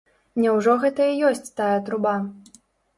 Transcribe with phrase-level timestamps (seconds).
[0.45, 2.19] Няўжо гэта і ёсць тая труба?